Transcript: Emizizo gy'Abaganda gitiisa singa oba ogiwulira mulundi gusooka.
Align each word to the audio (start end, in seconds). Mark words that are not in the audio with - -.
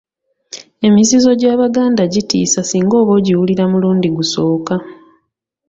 Emizizo 0.87 1.29
gy'Abaganda 1.39 2.03
gitiisa 2.13 2.59
singa 2.69 2.95
oba 3.01 3.11
ogiwulira 3.19 3.63
mulundi 3.71 4.07
gusooka. 4.17 4.75